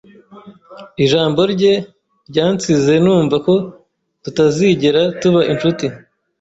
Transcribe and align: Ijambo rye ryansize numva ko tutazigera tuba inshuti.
Ijambo 1.03 1.41
rye 1.53 1.73
ryansize 2.29 2.93
numva 3.03 3.35
ko 3.45 3.53
tutazigera 4.23 5.01
tuba 5.19 5.41
inshuti. 5.51 5.85